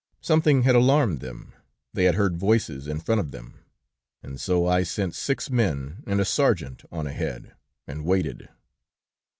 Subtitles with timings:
[0.19, 1.53] Something had alarmed them;
[1.93, 3.59] they had heard voices in front of them,
[4.23, 7.53] and so I sent six men and a sergeant on ahead,
[7.85, 8.49] and waited.